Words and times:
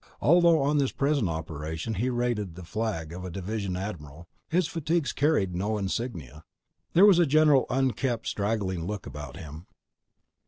Although 0.19 0.59
on 0.63 0.79
this 0.79 0.91
present 0.91 1.29
operation 1.29 1.93
he 1.93 2.09
rated 2.09 2.55
the 2.55 2.63
flag 2.63 3.13
of 3.13 3.23
a 3.23 3.29
division 3.29 3.75
admiral, 3.77 4.27
his 4.49 4.67
fatigues 4.67 5.13
carried 5.13 5.53
no 5.55 5.77
insignia. 5.77 6.43
There 6.93 7.05
was 7.05 7.19
a 7.19 7.27
general 7.27 7.67
unkempt, 7.69 8.25
straggling 8.25 8.87
look 8.87 9.05
about 9.05 9.37
him. 9.37 9.67